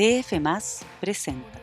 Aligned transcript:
DF 0.00 0.40
presenta 0.98 1.60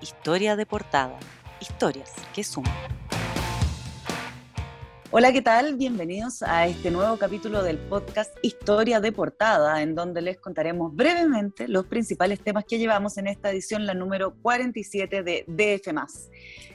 Historia 0.00 0.56
de 0.56 0.64
portada, 0.64 1.18
historias 1.60 2.10
que 2.32 2.42
suman. 2.42 3.01
Hola, 5.14 5.30
¿qué 5.30 5.42
tal? 5.42 5.76
Bienvenidos 5.76 6.42
a 6.42 6.66
este 6.66 6.90
nuevo 6.90 7.18
capítulo 7.18 7.62
del 7.62 7.76
podcast 7.76 8.34
Historia 8.40 8.98
de 8.98 9.12
Portada, 9.12 9.82
en 9.82 9.94
donde 9.94 10.22
les 10.22 10.38
contaremos 10.38 10.96
brevemente 10.96 11.68
los 11.68 11.84
principales 11.84 12.40
temas 12.40 12.64
que 12.64 12.78
llevamos 12.78 13.18
en 13.18 13.26
esta 13.26 13.50
edición, 13.50 13.84
la 13.84 13.92
número 13.92 14.34
47 14.40 15.22
de 15.22 15.44
DF. 15.46 15.92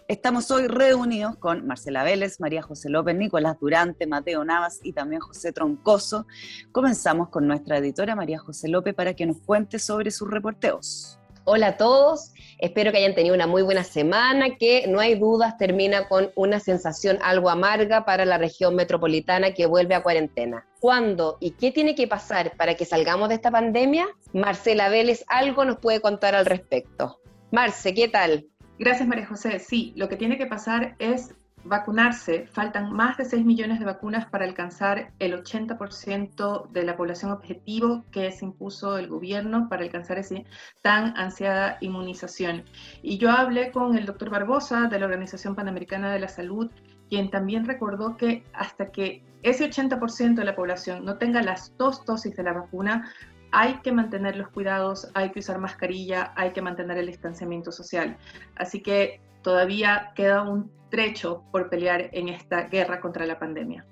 Estamos 0.07 0.51
hoy 0.51 0.67
reunidos 0.67 1.35
con 1.37 1.65
Marcela 1.65 2.03
Vélez, 2.03 2.39
María 2.39 2.61
José 2.61 2.89
López, 2.89 3.15
Nicolás 3.15 3.57
Durante, 3.59 4.05
Mateo 4.05 4.45
Navas 4.45 4.81
y 4.83 4.93
también 4.93 5.19
José 5.19 5.51
Troncoso. 5.51 6.27
Comenzamos 6.71 7.29
con 7.29 7.47
nuestra 7.47 7.79
editora 7.79 8.15
María 8.15 8.37
José 8.37 8.67
López 8.67 8.93
para 8.93 9.15
que 9.15 9.25
nos 9.25 9.41
cuente 9.41 9.79
sobre 9.79 10.11
sus 10.11 10.29
reporteos. 10.29 11.17
Hola 11.49 11.67
a 11.67 11.77
todos, 11.77 12.33
espero 12.57 12.91
que 12.91 12.97
hayan 12.97 13.15
tenido 13.15 13.33
una 13.33 13.47
muy 13.47 13.61
buena 13.61 13.85
semana, 13.85 14.57
que 14.57 14.85
no 14.85 14.99
hay 14.99 15.15
dudas 15.15 15.57
termina 15.57 16.09
con 16.09 16.29
una 16.35 16.59
sensación 16.59 17.19
algo 17.21 17.49
amarga 17.49 18.03
para 18.03 18.25
la 18.25 18.37
región 18.37 18.75
metropolitana 18.75 19.53
que 19.53 19.65
vuelve 19.65 19.95
a 19.95 20.03
cuarentena. 20.03 20.67
¿Cuándo 20.81 21.37
y 21.39 21.51
qué 21.51 21.71
tiene 21.71 21.95
que 21.95 22.05
pasar 22.05 22.51
para 22.57 22.75
que 22.75 22.83
salgamos 22.83 23.29
de 23.29 23.35
esta 23.35 23.49
pandemia? 23.49 24.09
Marcela 24.33 24.89
Vélez 24.89 25.23
algo 25.29 25.63
nos 25.63 25.77
puede 25.77 26.01
contar 26.01 26.35
al 26.35 26.45
respecto. 26.45 27.21
Marce, 27.49 27.93
¿qué 27.93 28.09
tal? 28.09 28.47
Gracias 28.77 29.07
María 29.07 29.27
José. 29.27 29.59
Sí, 29.59 29.93
lo 29.95 30.09
que 30.09 30.17
tiene 30.17 30.37
que 30.37 30.47
pasar 30.47 30.97
es 30.99 31.33
vacunarse, 31.67 32.47
faltan 32.47 32.91
más 32.91 33.17
de 33.17 33.25
6 33.25 33.45
millones 33.45 33.79
de 33.79 33.85
vacunas 33.85 34.25
para 34.27 34.45
alcanzar 34.45 35.11
el 35.19 35.33
80% 35.33 36.69
de 36.69 36.83
la 36.83 36.97
población 36.97 37.31
objetivo 37.31 38.05
que 38.11 38.31
se 38.31 38.45
impuso 38.45 38.97
el 38.97 39.07
gobierno 39.07 39.67
para 39.69 39.83
alcanzar 39.83 40.17
esa 40.17 40.35
tan 40.81 41.15
ansiada 41.17 41.77
inmunización. 41.81 42.63
Y 43.01 43.17
yo 43.17 43.31
hablé 43.31 43.71
con 43.71 43.97
el 43.97 44.05
doctor 44.05 44.29
Barbosa 44.29 44.87
de 44.87 44.99
la 44.99 45.05
Organización 45.05 45.55
Panamericana 45.55 46.11
de 46.11 46.19
la 46.19 46.27
Salud, 46.27 46.69
quien 47.09 47.29
también 47.29 47.65
recordó 47.65 48.17
que 48.17 48.43
hasta 48.53 48.91
que 48.91 49.23
ese 49.43 49.69
80% 49.69 50.35
de 50.35 50.45
la 50.45 50.55
población 50.55 51.05
no 51.05 51.17
tenga 51.17 51.41
las 51.41 51.75
dos 51.77 52.03
dosis 52.05 52.35
de 52.35 52.43
la 52.43 52.53
vacuna, 52.53 53.11
hay 53.51 53.75
que 53.75 53.91
mantener 53.91 54.35
los 54.35 54.49
cuidados, 54.49 55.09
hay 55.13 55.31
que 55.31 55.39
usar 55.39 55.59
mascarilla, 55.59 56.33
hay 56.35 56.51
que 56.51 56.61
mantener 56.61 56.97
el 56.97 57.07
distanciamiento 57.07 57.71
social. 57.71 58.17
Así 58.55 58.81
que 58.81 59.21
todavía 59.41 60.11
queda 60.15 60.43
un 60.43 60.71
trecho 60.89 61.43
por 61.51 61.69
pelear 61.69 62.09
en 62.13 62.29
esta 62.29 62.63
guerra 62.63 62.99
contra 62.99 63.25
la 63.25 63.39
pandemia. 63.39 63.85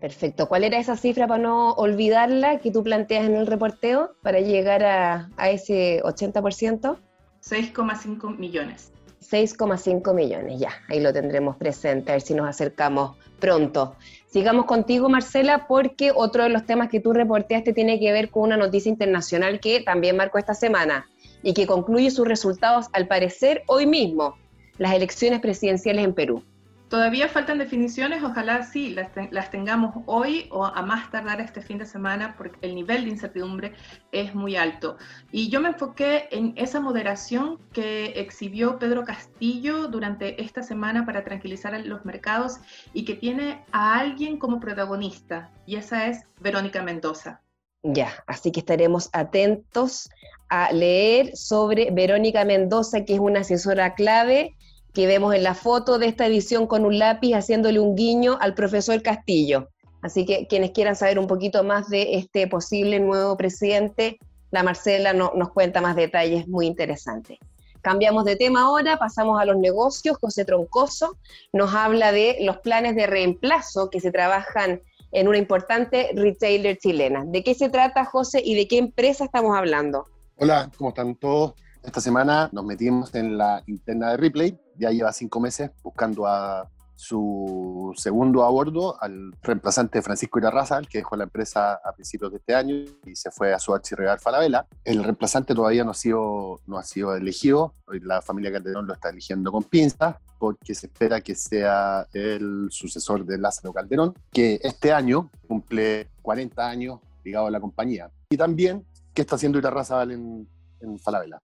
Perfecto. 0.00 0.48
¿Cuál 0.48 0.64
era 0.64 0.78
esa 0.78 0.96
cifra 0.96 1.26
para 1.26 1.42
no 1.42 1.72
olvidarla 1.72 2.60
que 2.60 2.70
tú 2.70 2.84
planteas 2.84 3.26
en 3.26 3.34
el 3.34 3.46
reporteo 3.46 4.12
para 4.22 4.40
llegar 4.40 4.84
a, 4.84 5.28
a 5.36 5.50
ese 5.50 6.00
80%? 6.02 6.96
6,5 7.42 8.36
millones. 8.36 8.92
6,5 9.20 10.14
millones, 10.14 10.58
ya, 10.58 10.70
ahí 10.88 11.00
lo 11.00 11.12
tendremos 11.12 11.56
presente, 11.56 12.12
a 12.12 12.14
ver 12.14 12.22
si 12.22 12.34
nos 12.34 12.48
acercamos 12.48 13.16
pronto. 13.38 13.94
Sigamos 14.26 14.64
contigo, 14.64 15.08
Marcela, 15.10 15.66
porque 15.66 16.12
otro 16.14 16.44
de 16.44 16.48
los 16.48 16.64
temas 16.64 16.88
que 16.88 17.00
tú 17.00 17.12
reporteaste 17.12 17.74
tiene 17.74 18.00
que 18.00 18.12
ver 18.12 18.30
con 18.30 18.44
una 18.44 18.56
noticia 18.56 18.88
internacional 18.88 19.60
que 19.60 19.80
también 19.80 20.16
marcó 20.16 20.38
esta 20.38 20.54
semana 20.54 21.06
y 21.42 21.52
que 21.52 21.66
concluye 21.66 22.10
sus 22.10 22.26
resultados, 22.26 22.86
al 22.92 23.06
parecer, 23.06 23.64
hoy 23.66 23.86
mismo 23.86 24.36
las 24.78 24.94
elecciones 24.94 25.40
presidenciales 25.40 26.04
en 26.04 26.14
Perú? 26.14 26.42
Todavía 26.88 27.28
faltan 27.28 27.58
definiciones, 27.58 28.22
ojalá 28.22 28.62
sí 28.62 28.96
las, 29.30 29.50
tengamos 29.50 30.02
hoy 30.06 30.48
o 30.50 30.64
a 30.64 30.80
más 30.80 31.10
tardar 31.10 31.38
este 31.38 31.60
fin 31.60 31.76
de 31.76 31.84
semana 31.84 32.34
porque 32.38 32.56
el 32.62 32.74
nivel 32.74 33.04
de 33.04 33.10
incertidumbre 33.10 33.74
es 34.10 34.34
muy 34.34 34.56
alto. 34.56 34.96
Y 35.30 35.50
yo 35.50 35.60
me 35.60 35.68
enfoqué 35.68 36.28
en 36.30 36.54
esa 36.56 36.80
moderación 36.80 37.58
que 37.74 38.06
exhibió 38.16 38.78
Pedro 38.78 39.04
Castillo 39.04 39.88
durante 39.88 40.42
esta 40.42 40.62
semana 40.62 41.04
para 41.04 41.24
tranquilizar 41.24 41.74
a 41.74 41.78
los 41.78 42.06
mercados 42.06 42.56
y 42.94 43.04
que 43.04 43.14
tiene 43.14 43.64
a 43.70 43.98
alguien 43.98 44.38
como 44.38 44.58
protagonista, 44.58 45.50
y 45.66 45.76
esa 45.76 46.06
es 46.06 46.24
Verónica 46.40 46.82
Mendoza. 46.82 47.42
Ya, 47.82 48.24
así 48.26 48.50
que 48.50 48.60
estaremos 48.60 49.10
atentos 49.12 50.08
a 50.48 50.72
leer 50.72 51.36
sobre 51.36 51.90
Verónica 51.90 52.46
Mendoza, 52.46 53.04
que 53.04 53.14
es 53.14 53.20
una 53.20 53.40
asesora 53.40 53.94
clave 53.94 54.56
que 54.98 55.06
vemos 55.06 55.32
en 55.32 55.44
la 55.44 55.54
foto 55.54 56.00
de 56.00 56.08
esta 56.08 56.26
edición 56.26 56.66
con 56.66 56.84
un 56.84 56.98
lápiz 56.98 57.32
haciéndole 57.34 57.78
un 57.78 57.94
guiño 57.94 58.36
al 58.40 58.54
profesor 58.54 59.00
Castillo. 59.00 59.68
Así 60.02 60.26
que 60.26 60.48
quienes 60.48 60.72
quieran 60.72 60.96
saber 60.96 61.20
un 61.20 61.28
poquito 61.28 61.62
más 61.62 61.88
de 61.88 62.16
este 62.16 62.48
posible 62.48 62.98
nuevo 62.98 63.36
presidente, 63.36 64.18
la 64.50 64.64
Marcela 64.64 65.12
nos 65.12 65.52
cuenta 65.52 65.80
más 65.80 65.94
detalles 65.94 66.48
muy 66.48 66.66
interesantes. 66.66 67.38
Cambiamos 67.80 68.24
de 68.24 68.34
tema 68.34 68.62
ahora, 68.62 68.96
pasamos 68.96 69.40
a 69.40 69.44
los 69.44 69.56
negocios. 69.58 70.16
José 70.20 70.44
Troncoso 70.44 71.16
nos 71.52 71.72
habla 71.76 72.10
de 72.10 72.38
los 72.40 72.56
planes 72.56 72.96
de 72.96 73.06
reemplazo 73.06 73.90
que 73.90 74.00
se 74.00 74.10
trabajan 74.10 74.82
en 75.12 75.28
una 75.28 75.38
importante 75.38 76.10
retailer 76.16 76.76
chilena. 76.76 77.22
¿De 77.24 77.44
qué 77.44 77.54
se 77.54 77.68
trata, 77.68 78.04
José, 78.04 78.42
y 78.44 78.56
de 78.56 78.66
qué 78.66 78.78
empresa 78.78 79.26
estamos 79.26 79.56
hablando? 79.56 80.06
Hola, 80.34 80.68
¿cómo 80.76 80.90
están 80.90 81.14
todos? 81.14 81.54
Esta 81.88 82.02
semana 82.02 82.50
nos 82.52 82.66
metimos 82.66 83.14
en 83.14 83.38
la 83.38 83.62
interna 83.66 84.10
de 84.10 84.18
Replay, 84.18 84.58
ya 84.76 84.90
lleva 84.90 85.10
cinco 85.10 85.40
meses 85.40 85.70
buscando 85.82 86.26
a 86.26 86.68
su 86.94 87.94
segundo 87.96 88.44
a 88.44 88.50
bordo, 88.50 89.02
al 89.02 89.32
reemplazante 89.42 90.02
Francisco 90.02 90.38
Irarraza, 90.38 90.82
que 90.82 90.98
dejó 90.98 91.16
la 91.16 91.24
empresa 91.24 91.80
a 91.82 91.92
principios 91.92 92.30
de 92.30 92.36
este 92.36 92.54
año 92.54 92.74
y 93.06 93.16
se 93.16 93.30
fue 93.30 93.54
a 93.54 93.58
su 93.58 93.72
archirregal 93.72 94.20
Falabella. 94.20 94.66
El 94.84 95.02
reemplazante 95.02 95.54
todavía 95.54 95.82
no 95.82 95.92
ha 95.92 95.94
sido, 95.94 96.60
no 96.66 96.76
ha 96.76 96.82
sido 96.82 97.16
elegido, 97.16 97.72
hoy 97.86 98.00
la 98.00 98.20
familia 98.20 98.52
Calderón 98.52 98.86
lo 98.86 98.92
está 98.92 99.08
eligiendo 99.08 99.50
con 99.50 99.64
pinzas, 99.64 100.16
porque 100.38 100.74
se 100.74 100.88
espera 100.88 101.22
que 101.22 101.34
sea 101.34 102.06
el 102.12 102.68
sucesor 102.70 103.24
de 103.24 103.38
Lázaro 103.38 103.72
Calderón, 103.72 104.12
que 104.30 104.60
este 104.62 104.92
año 104.92 105.30
cumple 105.46 106.10
40 106.20 106.68
años 106.68 107.00
ligado 107.24 107.46
a 107.46 107.50
la 107.50 107.60
compañía. 107.60 108.10
Y 108.28 108.36
también, 108.36 108.84
¿qué 109.14 109.22
está 109.22 109.36
haciendo 109.36 109.56
Irarraza 109.56 110.02
en, 110.02 110.46
en 110.80 110.98
Falabella? 110.98 111.40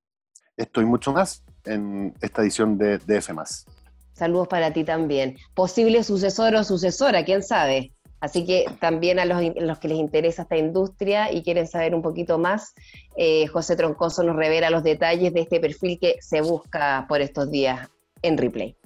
Esto 0.56 0.81
y 0.81 0.84
mucho 0.84 1.12
más 1.12 1.42
en 1.65 2.15
esta 2.20 2.42
edición 2.42 2.78
de 2.78 2.98
DF. 2.98 3.31
Saludos 4.12 4.48
para 4.48 4.72
ti 4.72 4.84
también. 4.84 5.37
Posible 5.54 6.04
sucesor 6.04 6.54
o 6.54 6.65
sucesora, 6.65 7.25
quién 7.25 7.42
sabe. 7.42 7.92
Así 8.20 8.47
que 8.47 8.65
también 8.81 9.19
a 9.19 9.26
los, 9.26 9.78
que 9.78 9.88
les 9.88 9.98
interesa 9.98 10.42
esta 10.42 10.56
industria 10.56 11.31
y 11.31 11.42
quieren 11.42 11.66
saber 11.66 11.94
un 11.94 12.00
poquito 12.00 12.38
más, 12.38 12.72
eh, 13.16 13.47
José 13.48 13.76
Troncoso 13.76 14.22
nos 14.22 14.37
revela 14.37 14.70
los 14.70 14.82
detalles 14.82 15.34
de 15.34 15.41
este 15.41 15.60
perfil 15.60 15.98
que 16.00 16.16
se 16.20 16.41
busca 16.41 17.04
por 17.06 17.21
estos 17.21 17.50
días 17.50 17.88
en 18.22 18.38
Replay. 18.38 18.76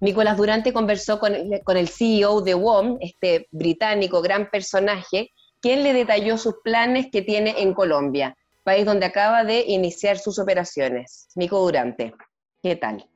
Nicolás 0.00 0.36
Durante 0.36 0.72
conversó 0.72 1.20
con, 1.20 1.32
con 1.62 1.76
el 1.76 1.88
CEO 1.88 2.40
de 2.40 2.54
WOM, 2.54 2.96
este 3.00 3.46
británico 3.52 4.20
gran 4.20 4.50
personaje, 4.50 5.30
quien 5.60 5.84
le 5.84 5.92
detalló 5.92 6.36
sus 6.36 6.54
planes 6.64 7.06
que 7.12 7.22
tiene 7.22 7.54
en 7.58 7.74
Colombia 7.74 8.36
país 8.62 8.86
donde 8.86 9.06
acaba 9.06 9.44
de 9.44 9.64
iniciar 9.66 10.18
sus 10.18 10.38
operaciones. 10.38 11.28
Nico 11.34 11.58
Durante, 11.60 12.14
¿qué 12.62 12.76
tal? 12.76 13.06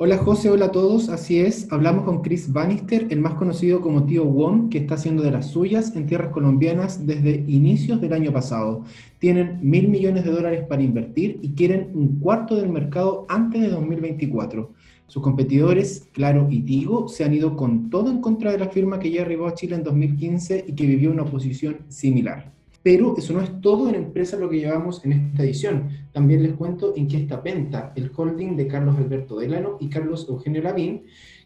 Hola 0.00 0.18
José, 0.18 0.48
hola 0.48 0.66
a 0.66 0.70
todos, 0.70 1.08
así 1.08 1.40
es, 1.40 1.66
hablamos 1.72 2.04
con 2.04 2.22
Chris 2.22 2.52
Bannister, 2.52 3.08
el 3.10 3.18
más 3.18 3.34
conocido 3.34 3.80
como 3.80 4.06
tío 4.06 4.24
Wong, 4.24 4.68
que 4.68 4.78
está 4.78 4.94
haciendo 4.94 5.24
de 5.24 5.32
las 5.32 5.50
suyas 5.50 5.96
en 5.96 6.06
tierras 6.06 6.30
colombianas 6.30 7.04
desde 7.04 7.44
inicios 7.48 8.00
del 8.00 8.12
año 8.12 8.32
pasado. 8.32 8.84
Tienen 9.18 9.58
mil 9.60 9.88
millones 9.88 10.24
de 10.24 10.30
dólares 10.30 10.64
para 10.68 10.82
invertir 10.82 11.40
y 11.42 11.54
quieren 11.54 11.90
un 11.94 12.20
cuarto 12.20 12.54
del 12.54 12.68
mercado 12.68 13.26
antes 13.28 13.60
de 13.60 13.70
2024. 13.70 14.72
Sus 15.08 15.22
competidores, 15.22 16.06
Claro 16.12 16.46
y 16.48 16.60
Tigo, 16.60 17.08
se 17.08 17.24
han 17.24 17.34
ido 17.34 17.56
con 17.56 17.90
todo 17.90 18.08
en 18.10 18.20
contra 18.20 18.52
de 18.52 18.58
la 18.58 18.68
firma 18.68 19.00
que 19.00 19.10
ya 19.10 19.22
arribó 19.22 19.48
a 19.48 19.54
Chile 19.54 19.74
en 19.74 19.82
2015 19.82 20.64
y 20.68 20.74
que 20.74 20.86
vivió 20.86 21.10
una 21.10 21.24
posición 21.24 21.78
similar. 21.88 22.57
Pero 22.88 23.14
eso 23.18 23.34
no 23.34 23.42
es 23.42 23.60
todo 23.60 23.90
en 23.90 23.96
empresa 23.96 24.38
lo 24.38 24.48
que 24.48 24.60
llevamos 24.60 25.04
en 25.04 25.12
esta 25.12 25.42
edición. 25.42 25.90
También 26.10 26.42
les 26.42 26.54
cuento 26.54 26.94
en 26.96 27.06
qué 27.06 27.18
está 27.18 27.42
Penta, 27.42 27.92
el 27.96 28.10
holding 28.16 28.56
de 28.56 28.66
Carlos 28.66 28.96
Alberto 28.96 29.38
Delano 29.38 29.76
y 29.78 29.90
Carlos 29.90 30.26
Eugenio 30.26 30.62
Lavín, 30.62 31.02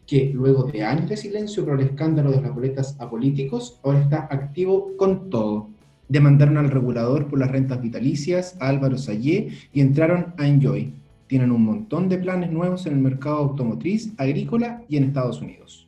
que 0.07 0.31
luego 0.33 0.63
de 0.63 0.85
años 0.85 1.09
de 1.09 1.17
silencio 1.17 1.65
por 1.65 1.81
el 1.81 1.87
escándalo 1.87 2.31
de 2.31 2.39
las 2.39 2.55
boletas 2.55 2.95
a 2.97 3.09
políticos, 3.09 3.77
ahora 3.83 3.99
está 3.99 4.19
activo 4.31 4.95
con 4.95 5.29
todo. 5.29 5.67
Demandaron 6.07 6.55
al 6.55 6.71
regulador 6.71 7.27
por 7.27 7.39
las 7.39 7.51
rentas 7.51 7.81
vitalicias, 7.81 8.55
a 8.61 8.69
Álvaro 8.69 8.97
Sayé, 8.97 9.49
y 9.73 9.81
entraron 9.81 10.33
a 10.37 10.47
Enjoy. 10.47 10.93
Tienen 11.27 11.51
un 11.51 11.65
montón 11.65 12.07
de 12.07 12.19
planes 12.19 12.53
nuevos 12.53 12.85
en 12.85 12.93
el 12.93 12.99
mercado 12.99 13.39
automotriz, 13.39 14.13
agrícola 14.15 14.81
y 14.87 14.95
en 14.95 15.03
Estados 15.03 15.41
Unidos. 15.41 15.82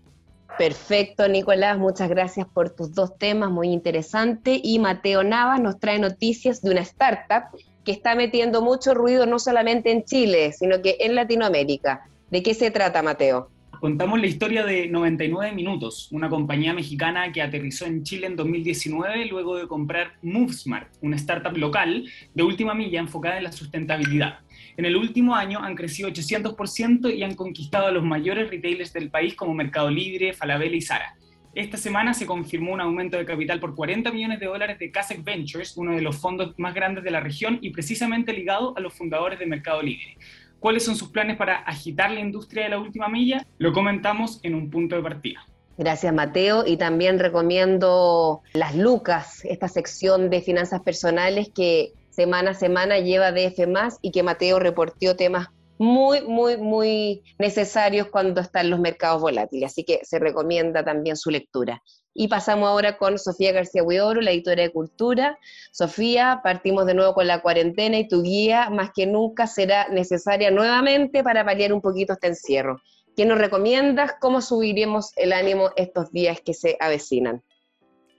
Perfecto, 0.57 1.27
Nicolás, 1.27 1.77
muchas 1.77 2.09
gracias 2.09 2.47
por 2.47 2.69
tus 2.69 2.93
dos 2.93 3.17
temas, 3.17 3.51
muy 3.51 3.69
interesante. 3.69 4.59
Y 4.63 4.79
Mateo 4.79 5.23
Navas 5.23 5.59
nos 5.59 5.79
trae 5.79 5.99
noticias 5.99 6.61
de 6.61 6.71
una 6.71 6.81
startup 6.81 7.43
que 7.83 7.91
está 7.91 8.15
metiendo 8.15 8.61
mucho 8.61 8.93
ruido 8.93 9.25
no 9.25 9.37
solamente 9.37 9.91
en 9.91 10.05
Chile, 10.05 10.53
sino 10.53 10.81
que 10.81 10.97
en 11.01 11.15
Latinoamérica. 11.15 12.09
¿De 12.31 12.41
qué 12.41 12.53
se 12.53 12.71
trata, 12.71 13.01
Mateo? 13.03 13.49
Contamos 13.79 14.19
la 14.19 14.27
historia 14.27 14.65
de 14.65 14.87
99 14.87 15.53
Minutos, 15.53 16.09
una 16.11 16.29
compañía 16.29 16.73
mexicana 16.73 17.31
que 17.31 17.41
aterrizó 17.41 17.85
en 17.85 18.03
Chile 18.03 18.27
en 18.27 18.35
2019 18.35 19.25
luego 19.25 19.57
de 19.57 19.67
comprar 19.67 20.13
MoveSmart, 20.21 20.93
una 21.01 21.15
startup 21.15 21.57
local 21.57 22.05
de 22.33 22.43
última 22.43 22.73
milla 22.73 22.99
enfocada 22.99 23.37
en 23.37 23.43
la 23.43 23.51
sustentabilidad. 23.51 24.39
En 24.77 24.85
el 24.85 24.95
último 24.95 25.35
año 25.35 25.59
han 25.59 25.75
crecido 25.75 26.09
800% 26.09 27.15
y 27.15 27.23
han 27.23 27.35
conquistado 27.35 27.87
a 27.87 27.91
los 27.91 28.03
mayores 28.03 28.49
retailers 28.49 28.93
del 28.93 29.09
país 29.09 29.35
como 29.35 29.53
Mercado 29.53 29.89
Libre, 29.89 30.33
Falabella 30.33 30.75
y 30.75 30.81
Zara. 30.81 31.15
Esta 31.53 31.77
semana 31.77 32.13
se 32.13 32.25
confirmó 32.25 32.73
un 32.73 32.81
aumento 32.81 33.17
de 33.17 33.25
capital 33.25 33.61
por 33.61 33.75
40 33.75 34.11
millones 34.11 34.41
de 34.41 34.45
dólares 34.45 34.77
de 34.77 34.91
Kasek 34.91 35.23
Ventures, 35.23 35.77
uno 35.77 35.95
de 35.95 36.01
los 36.01 36.17
fondos 36.17 36.53
más 36.57 36.73
grandes 36.73 37.03
de 37.03 37.11
la 37.11 37.21
región 37.21 37.59
y 37.61 37.69
precisamente 37.69 38.33
ligado 38.33 38.77
a 38.77 38.81
los 38.81 38.93
fundadores 38.93 39.39
de 39.39 39.45
Mercado 39.45 39.81
Libre. 39.81 40.17
¿Cuáles 40.65 40.83
son 40.83 40.95
sus 40.95 41.09
planes 41.09 41.37
para 41.37 41.57
agitar 41.57 42.09
la 42.09 42.19
industria 42.21 42.63
de 42.63 42.69
la 42.69 42.79
última 42.79 43.07
milla? 43.07 43.45
Lo 43.59 43.71
comentamos 43.71 44.39
en 44.41 44.55
un 44.55 44.71
punto 44.71 44.95
de 44.95 45.03
partida. 45.03 45.45
Gracias, 45.77 46.11
Mateo. 46.11 46.63
Y 46.65 46.77
también 46.77 47.19
recomiendo 47.19 48.41
Las 48.53 48.75
Lucas, 48.75 49.45
esta 49.45 49.67
sección 49.67 50.31
de 50.31 50.41
finanzas 50.41 50.81
personales 50.81 51.51
que 51.53 51.93
semana 52.09 52.49
a 52.49 52.53
semana 52.55 52.97
lleva 52.97 53.31
DF 53.31 53.59
y 54.01 54.09
que 54.09 54.23
Mateo 54.23 54.57
reportó 54.57 55.15
temas 55.15 55.49
muy, 55.77 56.21
muy, 56.21 56.57
muy 56.57 57.23
necesarios 57.37 58.07
cuando 58.07 58.41
están 58.41 58.69
los 58.69 58.79
mercados 58.79 59.21
volátiles. 59.21 59.71
Así 59.71 59.83
que 59.83 60.01
se 60.03 60.19
recomienda 60.19 60.83
también 60.83 61.17
su 61.17 61.29
lectura. 61.29 61.81
Y 62.13 62.29
pasamos 62.29 62.69
ahora 62.69 62.97
con 62.97 63.19
Sofía 63.19 63.51
García 63.51 63.83
Huidoro, 63.83 64.21
la 64.21 64.31
editora 64.31 64.63
de 64.63 64.71
Cultura. 64.71 65.37
Sofía, 65.71 66.39
partimos 66.43 66.85
de 66.85 66.93
nuevo 66.93 67.13
con 67.13 67.27
la 67.27 67.41
cuarentena 67.41 67.97
y 67.97 68.07
tu 68.07 68.23
guía 68.23 68.69
más 68.69 68.91
que 68.95 69.05
nunca 69.05 69.47
será 69.47 69.89
necesaria 69.89 70.49
nuevamente 70.49 71.23
para 71.23 71.43
paliar 71.43 71.73
un 71.73 71.81
poquito 71.81 72.13
este 72.13 72.27
encierro. 72.27 72.79
¿Qué 73.17 73.25
nos 73.25 73.37
recomiendas? 73.37 74.13
¿Cómo 74.19 74.41
subiremos 74.41 75.11
el 75.17 75.33
ánimo 75.33 75.71
estos 75.75 76.11
días 76.11 76.39
que 76.39 76.53
se 76.53 76.77
avecinan? 76.79 77.43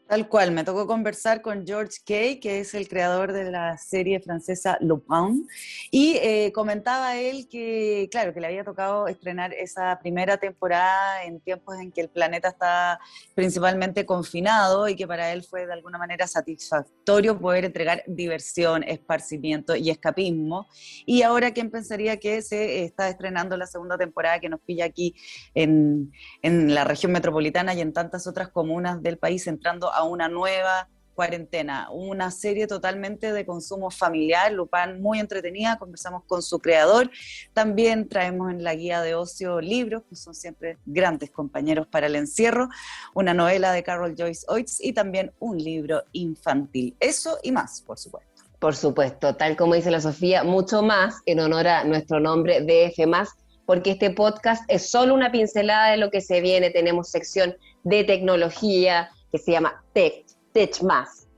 Tal 0.08 0.29
cual, 0.29 0.53
me 0.53 0.62
tocó 0.62 0.87
conversar 0.87 1.43
con 1.43 1.67
George 1.67 1.99
Kay, 2.06 2.38
que 2.38 2.61
es 2.61 2.75
el 2.75 2.87
creador 2.87 3.32
de 3.32 3.50
la 3.50 3.76
serie 3.76 4.20
francesa 4.20 4.79
Lupin, 4.81 5.49
y 5.91 6.17
eh, 6.23 6.53
comentaba 6.55 7.17
él 7.17 7.49
que, 7.49 8.06
claro, 8.08 8.32
que 8.32 8.41
le 8.41 8.47
había 8.47 8.62
tocado 8.62 9.08
estrenar 9.08 9.53
esa 9.53 9.99
primera 9.99 10.37
temporada 10.37 11.25
en 11.25 11.41
tiempos 11.41 11.81
en 11.81 11.91
que 11.91 12.03
el 12.03 12.08
planeta 12.08 12.50
está 12.50 13.00
principalmente 13.35 14.06
confinado 14.06 14.87
y 14.87 14.94
que 14.94 15.08
para 15.08 15.32
él 15.32 15.43
fue 15.43 15.67
de 15.67 15.73
alguna 15.73 15.99
manera 15.99 16.29
satisfactorio 16.29 17.37
poder 17.37 17.64
entregar 17.64 18.05
diversión, 18.06 18.85
esparcimiento 18.85 19.75
y 19.75 19.91
escapismo. 19.91 20.69
Y 21.05 21.23
ahora, 21.23 21.50
¿quién 21.50 21.69
pensaría 21.73 22.17
que 22.19 22.43
se 22.43 22.85
está 22.85 23.09
estrenando 23.09 23.56
la 23.56 23.67
segunda 23.67 23.99
temporada 23.99 24.38
que 24.38 24.49
nos 24.49 24.61
pilla 24.61 24.85
aquí 24.85 25.17
en, 25.52 26.12
en 26.43 26.73
la 26.76 26.85
región 26.85 27.11
metropolitana 27.11 27.75
y 27.75 27.81
en 27.81 27.93
tantas 27.93 28.29
otras 28.29 28.50
comunas 28.50 29.02
del 29.02 29.19
país, 29.19 29.49
entrando 29.49 29.91
a 29.96 30.04
una 30.04 30.28
nueva 30.28 30.88
cuarentena, 31.16 31.88
una 31.90 32.31
serie 32.31 32.66
totalmente 32.66 33.32
de 33.32 33.46
consumo 33.46 33.90
familiar, 33.90 34.52
Lupán 34.52 35.00
muy 35.00 35.19
entretenida, 35.19 35.78
conversamos 35.78 36.22
con 36.26 36.43
su 36.43 36.58
creador, 36.60 37.10
también 37.54 38.08
traemos 38.08 38.50
en 38.52 38.62
la 38.62 38.75
guía 38.75 39.00
de 39.00 39.14
ocio 39.14 39.60
libros, 39.60 40.02
que 40.08 40.14
son 40.14 40.34
siempre 40.34 40.76
grandes 40.84 41.31
compañeros 41.31 41.87
para 41.88 42.06
el 42.06 42.14
encierro, 42.14 42.69
una 43.14 43.32
novela 43.32 43.72
de 43.72 43.82
Carol 43.82 44.14
Joyce 44.16 44.44
Oates 44.48 44.78
y 44.81 44.93
también 44.93 45.32
un 45.40 45.56
libro 45.56 46.02
infantil, 46.12 46.94
eso 47.00 47.38
y 47.42 47.50
más, 47.50 47.81
por 47.81 47.99
supuesto. 47.99 48.44
Por 48.58 48.76
supuesto, 48.76 49.34
tal 49.37 49.56
como 49.56 49.75
dice 49.75 49.90
la 49.90 50.00
Sofía, 50.00 50.44
mucho 50.44 50.82
más 50.82 51.16
en 51.26 51.40
honor 51.40 51.66
a 51.66 51.84
nuestro 51.84 52.20
nombre 52.20 52.60
DF+, 52.60 53.28
porque 53.64 53.92
este 53.92 54.10
podcast 54.10 54.62
es 54.69 54.90
solo 54.90 55.14
una 55.14 55.32
pincelada 55.32 55.90
de 55.90 55.96
lo 55.96 56.10
que 56.10 56.20
se 56.20 56.40
viene, 56.40 56.70
tenemos 56.70 57.10
sección 57.10 57.56
de 57.84 58.04
tecnología, 58.04 59.10
que 59.37 59.43
se 59.43 59.53
llama 59.53 59.85
Tech, 59.93 60.25
Tech 60.53 60.83
Más, 60.83 61.29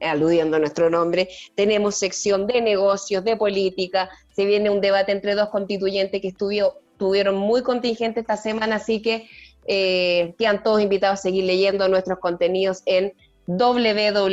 aludiendo 0.00 0.56
a 0.56 0.60
nuestro 0.60 0.88
nombre. 0.88 1.28
Tenemos 1.54 1.96
sección 1.96 2.46
de 2.46 2.62
negocios, 2.62 3.22
de 3.22 3.36
política. 3.36 4.08
Se 4.34 4.46
viene 4.46 4.70
un 4.70 4.80
debate 4.80 5.12
entre 5.12 5.34
dos 5.34 5.50
constituyentes 5.50 6.22
que 6.22 6.28
estuvieron 6.28 7.36
muy 7.36 7.62
contingentes 7.62 8.22
esta 8.22 8.38
semana, 8.38 8.76
así 8.76 9.02
que 9.02 9.28
eh, 9.66 10.34
quedan 10.38 10.62
todos 10.62 10.80
invitados 10.80 11.20
a 11.20 11.22
seguir 11.22 11.44
leyendo 11.44 11.86
nuestros 11.88 12.18
contenidos 12.18 12.82
en 12.86 13.12
www.dfmas.cl. 13.46 14.24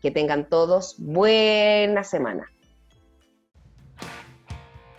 Que 0.00 0.10
tengan 0.12 0.48
todos 0.48 0.96
buena 0.98 2.02
semana. 2.04 2.48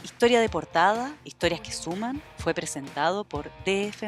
Historia 0.04 0.42
de 0.42 0.50
portada, 0.50 1.16
historias 1.24 1.62
que 1.62 1.72
suman, 1.72 2.22
fue 2.38 2.54
presentado 2.54 3.24
por 3.24 3.50
DF. 3.66 4.04